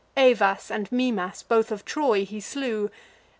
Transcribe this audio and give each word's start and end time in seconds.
Evas 0.17 0.71
and 0.71 0.91
Mimas, 0.91 1.43
both 1.43 1.71
of 1.71 1.85
Troy, 1.85 2.25
he 2.25 2.39
slew. 2.41 2.89